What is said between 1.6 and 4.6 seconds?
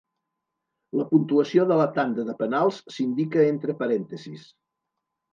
de la tanda de penals s'indica entre parèntesis.